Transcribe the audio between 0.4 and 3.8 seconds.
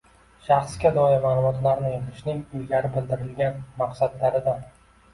Shaxsga doir ma’lumotlarni yig‘ishning ilgari bildirilgan